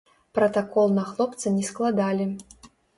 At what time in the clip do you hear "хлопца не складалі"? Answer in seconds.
1.11-2.31